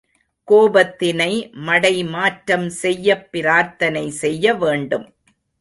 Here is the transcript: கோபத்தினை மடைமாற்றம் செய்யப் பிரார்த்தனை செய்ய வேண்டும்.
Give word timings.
கோபத்தினை 0.47 1.33
மடைமாற்றம் 1.65 2.67
செய்யப் 2.67 3.31
பிரார்த்தனை 3.31 4.09
செய்ய 4.09 4.53
வேண்டும். 4.55 5.07